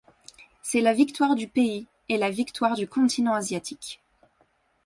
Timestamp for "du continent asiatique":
2.75-4.01